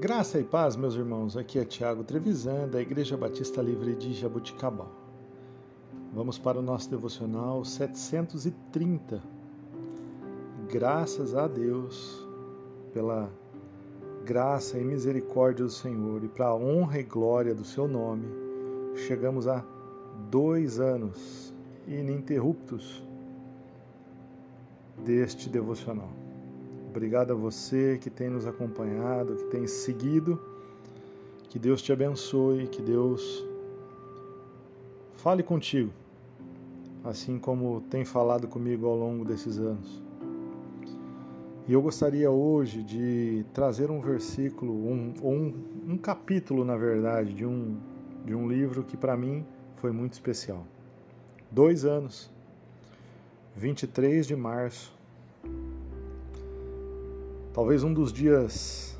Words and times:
Graça 0.00 0.40
e 0.40 0.44
paz, 0.44 0.76
meus 0.76 0.94
irmãos. 0.94 1.36
Aqui 1.36 1.58
é 1.58 1.64
Tiago 1.66 2.02
Trevisan, 2.02 2.66
da 2.66 2.80
Igreja 2.80 3.18
Batista 3.18 3.60
Livre 3.60 3.94
de 3.94 4.14
Jabuticabal. 4.14 4.90
Vamos 6.14 6.38
para 6.38 6.58
o 6.58 6.62
nosso 6.62 6.88
devocional 6.88 7.62
730. 7.66 9.22
Graças 10.70 11.34
a 11.34 11.46
Deus 11.46 12.26
pela 12.94 13.30
graça 14.24 14.78
e 14.78 14.82
misericórdia 14.82 15.66
do 15.66 15.70
Senhor 15.70 16.24
e 16.24 16.28
para 16.28 16.46
a 16.46 16.56
honra 16.56 16.98
e 16.98 17.02
glória 17.02 17.54
do 17.54 17.62
seu 17.62 17.86
nome, 17.86 18.26
chegamos 19.06 19.46
a 19.46 19.62
dois 20.30 20.80
anos 20.80 21.52
ininterruptos 21.86 23.04
deste 25.04 25.50
devocional. 25.50 26.29
Obrigado 26.90 27.30
a 27.32 27.36
você 27.36 27.98
que 28.00 28.10
tem 28.10 28.28
nos 28.28 28.48
acompanhado, 28.48 29.36
que 29.36 29.44
tem 29.44 29.64
seguido. 29.64 30.40
Que 31.48 31.56
Deus 31.56 31.80
te 31.80 31.92
abençoe, 31.92 32.66
que 32.66 32.82
Deus 32.82 33.46
fale 35.14 35.44
contigo, 35.44 35.92
assim 37.04 37.38
como 37.38 37.80
tem 37.82 38.04
falado 38.04 38.48
comigo 38.48 38.88
ao 38.88 38.96
longo 38.96 39.24
desses 39.24 39.60
anos. 39.60 40.02
E 41.68 41.72
eu 41.72 41.80
gostaria 41.80 42.28
hoje 42.28 42.82
de 42.82 43.46
trazer 43.54 43.88
um 43.88 44.00
versículo, 44.00 44.72
um, 44.72 45.14
um, 45.22 45.92
um 45.92 45.96
capítulo, 45.96 46.64
na 46.64 46.76
verdade, 46.76 47.32
de 47.32 47.46
um, 47.46 47.76
de 48.24 48.34
um 48.34 48.48
livro 48.48 48.82
que 48.82 48.96
para 48.96 49.16
mim 49.16 49.46
foi 49.76 49.92
muito 49.92 50.14
especial. 50.14 50.66
Dois 51.52 51.84
anos, 51.84 52.28
23 53.54 54.26
de 54.26 54.34
março 54.34 54.98
Talvez 57.52 57.82
um 57.82 57.92
dos 57.92 58.12
dias 58.12 58.96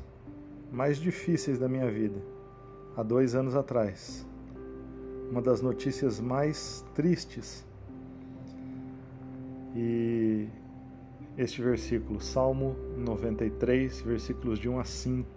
mais 0.69 0.97
difíceis 0.97 1.57
da 1.57 1.69
minha 1.69 1.89
vida, 1.89 2.21
há 2.97 3.01
dois 3.01 3.33
anos 3.33 3.55
atrás. 3.55 4.27
Uma 5.29 5.41
das 5.41 5.61
notícias 5.61 6.19
mais 6.19 6.83
tristes. 6.93 7.65
E 9.73 10.49
este 11.37 11.61
versículo, 11.61 12.19
Salmo 12.19 12.75
93, 12.97 14.01
versículos 14.01 14.59
de 14.59 14.67
1 14.67 14.79
a 14.79 14.83
5. 14.83 15.29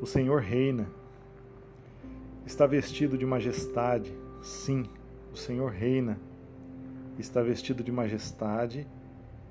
O 0.00 0.06
Senhor 0.06 0.40
reina, 0.40 0.88
está 2.44 2.66
vestido 2.66 3.16
de 3.16 3.24
majestade, 3.24 4.12
sim, 4.42 4.86
o 5.32 5.36
Senhor 5.36 5.70
reina, 5.70 6.18
está 7.16 7.40
vestido 7.40 7.84
de 7.84 7.92
majestade 7.92 8.88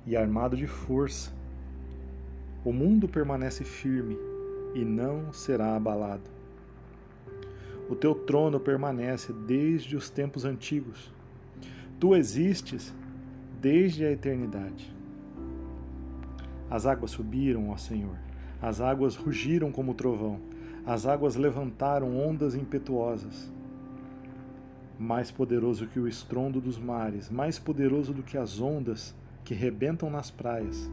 e 0.06 0.18
armado 0.18 0.58
de 0.58 0.68
força 0.68 1.40
o 2.64 2.72
mundo 2.72 3.08
permanece 3.08 3.64
firme 3.64 4.18
e 4.76 4.86
não 4.86 5.34
será 5.34 5.76
abalado. 5.76 6.30
O 7.90 7.96
teu 7.96 8.14
trono 8.14 8.60
permanece 8.60 9.34
desde 9.34 9.96
os 9.96 10.10
tempos 10.10 10.46
antigos. 10.46 11.12
Tu 12.00 12.16
existes 12.16 12.94
desde 13.60 14.06
a 14.06 14.12
eternidade. 14.12 14.96
As 16.70 16.86
águas 16.86 17.12
subiram, 17.12 17.70
ó 17.70 17.78
Senhor, 17.78 18.16
as 18.62 18.80
águas 18.80 19.16
rugiram 19.16 19.72
como 19.72 19.96
trovão, 19.96 20.40
as 20.86 21.06
águas 21.06 21.36
levantaram 21.36 22.16
ondas 22.16 22.54
impetuosas. 22.54 23.52
Mais 25.00 25.32
poderoso 25.32 25.88
que 25.88 26.00
o 26.00 26.08
estrondo 26.08 26.62
dos 26.62 26.78
mares, 26.78 27.28
mais 27.30 27.58
poderoso 27.58 28.14
do 28.14 28.22
que 28.22 28.38
as 28.38 28.62
ondas 28.62 29.16
que 29.44 29.56
rebentam 29.56 30.12
nas 30.12 30.30
praias 30.30 30.90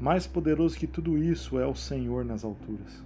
mais 0.00 0.26
poderoso 0.26 0.78
que 0.78 0.86
tudo 0.86 1.18
isso 1.18 1.58
é 1.58 1.66
o 1.66 1.74
Senhor 1.74 2.24
nas 2.24 2.44
alturas. 2.44 3.02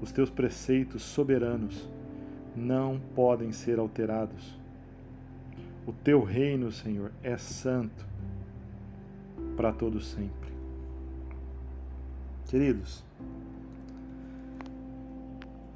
Os 0.00 0.12
teus 0.12 0.30
preceitos 0.30 1.02
soberanos 1.02 1.88
não 2.54 3.00
podem 3.14 3.52
ser 3.52 3.78
alterados. 3.78 4.58
O 5.86 5.92
teu 5.92 6.22
reino, 6.22 6.70
Senhor, 6.70 7.10
é 7.22 7.36
santo 7.36 8.06
para 9.56 9.72
todo 9.72 10.00
sempre. 10.00 10.52
Queridos, 12.46 13.04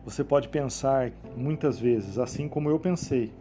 você 0.05 0.23
pode 0.23 0.49
pensar 0.49 1.13
muitas 1.37 1.79
vezes, 1.79 2.19
assim 2.19 2.49
como 2.49 2.71
eu 2.71 2.79
pensei 2.79 3.33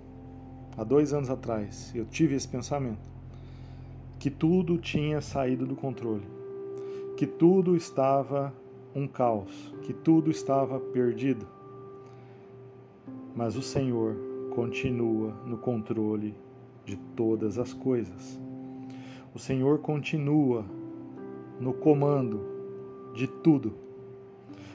há 0.75 0.83
dois 0.83 1.13
anos 1.13 1.29
atrás, 1.29 1.91
eu 1.95 2.05
tive 2.05 2.35
esse 2.35 2.47
pensamento 2.47 3.16
que 4.19 4.29
tudo 4.29 4.77
tinha 4.77 5.21
saído 5.21 5.65
do 5.65 5.75
controle, 5.75 6.25
que 7.15 7.27
tudo 7.27 7.75
estava 7.75 8.53
um 8.95 9.07
caos, 9.07 9.73
que 9.83 9.93
tudo 9.93 10.31
estava 10.31 10.79
perdido. 10.79 11.47
Mas 13.35 13.55
o 13.55 13.61
Senhor 13.61 14.15
continua 14.55 15.33
no 15.45 15.57
controle 15.57 16.33
de 16.83 16.97
todas 17.15 17.59
as 17.59 17.73
coisas. 17.73 18.39
O 19.35 19.37
Senhor 19.37 19.79
continua 19.79 20.65
no 21.59 21.73
comando 21.73 22.41
de 23.13 23.27
tudo. 23.27 23.73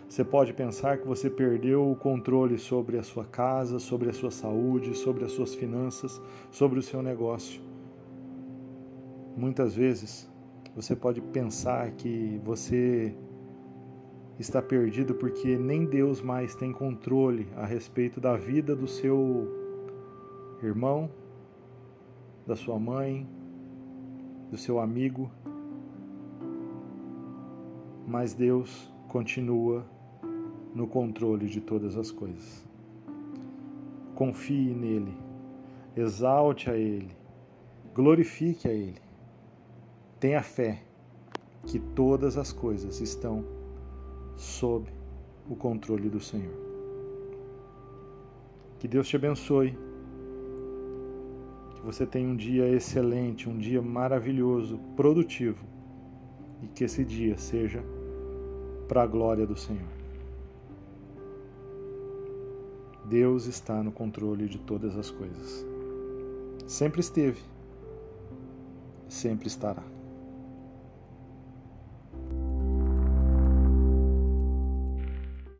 Você 0.08 0.22
pode 0.22 0.52
pensar 0.52 0.98
que 0.98 1.06
você 1.06 1.30
perdeu 1.30 1.90
o 1.90 1.96
controle 1.96 2.58
sobre 2.58 2.98
a 2.98 3.02
sua 3.02 3.24
casa, 3.24 3.78
sobre 3.78 4.10
a 4.10 4.12
sua 4.12 4.30
saúde, 4.30 4.94
sobre 4.94 5.24
as 5.24 5.32
suas 5.32 5.54
finanças, 5.54 6.20
sobre 6.50 6.78
o 6.78 6.82
seu 6.82 7.02
negócio. 7.02 7.71
Muitas 9.36 9.74
vezes 9.74 10.30
você 10.76 10.94
pode 10.94 11.20
pensar 11.20 11.90
que 11.92 12.40
você 12.44 13.14
está 14.38 14.60
perdido 14.60 15.14
porque 15.14 15.56
nem 15.56 15.86
Deus 15.86 16.20
mais 16.20 16.54
tem 16.54 16.72
controle 16.72 17.48
a 17.56 17.64
respeito 17.64 18.20
da 18.20 18.36
vida 18.36 18.76
do 18.76 18.86
seu 18.86 19.48
irmão, 20.62 21.10
da 22.46 22.56
sua 22.56 22.78
mãe, 22.78 23.26
do 24.50 24.56
seu 24.56 24.78
amigo. 24.78 25.30
Mas 28.06 28.34
Deus 28.34 28.92
continua 29.08 29.86
no 30.74 30.86
controle 30.86 31.46
de 31.46 31.60
todas 31.60 31.96
as 31.96 32.10
coisas. 32.10 32.66
Confie 34.14 34.74
nele, 34.74 35.16
exalte 35.96 36.70
a 36.70 36.76
ele, 36.76 37.10
glorifique 37.94 38.68
a 38.68 38.72
ele. 38.72 39.11
Tenha 40.22 40.40
fé 40.40 40.80
que 41.66 41.80
todas 41.80 42.38
as 42.38 42.52
coisas 42.52 43.00
estão 43.00 43.44
sob 44.36 44.88
o 45.50 45.56
controle 45.56 46.08
do 46.08 46.20
Senhor. 46.20 46.54
Que 48.78 48.86
Deus 48.86 49.08
te 49.08 49.16
abençoe. 49.16 49.76
Que 51.74 51.80
você 51.82 52.06
tenha 52.06 52.28
um 52.28 52.36
dia 52.36 52.68
excelente, 52.68 53.48
um 53.48 53.58
dia 53.58 53.82
maravilhoso, 53.82 54.78
produtivo. 54.94 55.66
E 56.62 56.68
que 56.68 56.84
esse 56.84 57.04
dia 57.04 57.36
seja 57.36 57.82
para 58.86 59.02
a 59.02 59.06
glória 59.08 59.44
do 59.44 59.56
Senhor. 59.56 59.90
Deus 63.06 63.46
está 63.46 63.82
no 63.82 63.90
controle 63.90 64.46
de 64.46 64.60
todas 64.60 64.96
as 64.96 65.10
coisas. 65.10 65.66
Sempre 66.64 67.00
esteve, 67.00 67.40
sempre 69.08 69.48
estará. 69.48 69.82